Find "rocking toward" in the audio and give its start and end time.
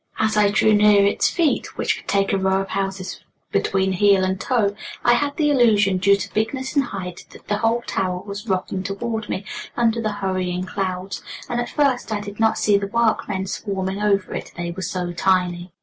8.47-9.29